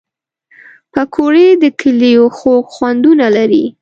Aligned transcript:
پکورې 0.93 1.47
د 1.61 1.63
کلیو 1.79 2.25
خوږ 2.37 2.63
خوندونه 2.75 3.27
لري 3.37 3.63